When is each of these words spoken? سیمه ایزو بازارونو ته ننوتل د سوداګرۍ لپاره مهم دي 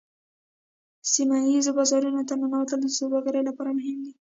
سیمه 1.13 1.37
ایزو 1.51 1.71
بازارونو 1.77 2.21
ته 2.29 2.33
ننوتل 2.41 2.79
د 2.83 2.87
سوداګرۍ 2.97 3.41
لپاره 3.49 3.71
مهم 3.79 3.99
دي 4.05 4.13